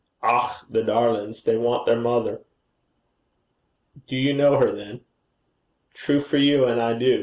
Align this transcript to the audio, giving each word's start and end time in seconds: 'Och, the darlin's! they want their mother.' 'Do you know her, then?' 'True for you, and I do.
'Och, 0.23 0.65
the 0.67 0.81
darlin's! 0.81 1.43
they 1.43 1.55
want 1.55 1.85
their 1.85 2.01
mother.' 2.01 2.41
'Do 4.07 4.15
you 4.15 4.33
know 4.33 4.55
her, 4.57 4.71
then?' 4.75 5.01
'True 5.93 6.21
for 6.21 6.37
you, 6.37 6.65
and 6.65 6.81
I 6.81 6.97
do. 6.97 7.19